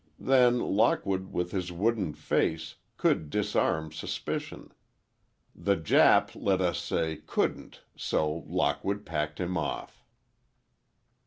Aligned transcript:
Then 0.17 0.57
Lockwood 0.59 1.31
with 1.31 1.51
his 1.51 1.71
wooden 1.71 2.13
face, 2.15 2.73
could 2.97 3.29
disarm 3.29 3.91
suspicion. 3.91 4.71
The 5.53 5.75
Jap, 5.77 6.31
let 6.33 6.59
us 6.59 6.79
say, 6.79 7.17
couldn't, 7.27 7.83
so 7.95 8.43
Lockwood 8.47 9.05
packed 9.05 9.39
him 9.39 9.59
off." 9.59 10.03